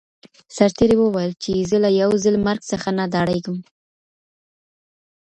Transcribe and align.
سرتیري 0.57 0.95
وویل 0.99 1.31
چي 1.43 1.51
زه 1.69 1.77
له 1.83 1.89
یو 2.01 2.11
ځل 2.23 2.35
مرګ 2.45 2.61
څخه 2.71 2.89
نه 2.97 3.05
ډاریږم. 3.13 3.57